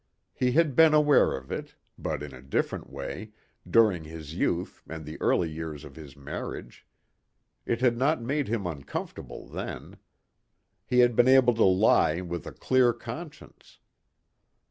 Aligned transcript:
He 0.33 0.53
had 0.53 0.75
been 0.75 0.95
aware 0.95 1.37
of 1.37 1.51
it, 1.51 1.75
but 1.95 2.23
in 2.23 2.33
a 2.33 2.41
different 2.41 2.89
way, 2.89 3.33
during 3.69 4.03
his 4.05 4.33
youth 4.33 4.81
and 4.89 5.05
the 5.05 5.21
early 5.21 5.47
years 5.47 5.83
of 5.85 5.95
his 5.95 6.17
marriage. 6.17 6.87
It 7.67 7.81
had 7.81 7.95
not 7.97 8.19
made 8.19 8.47
him 8.47 8.65
uncomfortable 8.65 9.45
then. 9.45 9.97
He 10.87 11.01
had 11.01 11.15
been 11.15 11.27
able 11.27 11.53
to 11.53 11.65
lie 11.65 12.19
with 12.19 12.47
a 12.47 12.51
clear 12.51 12.93
conscience. 12.93 13.77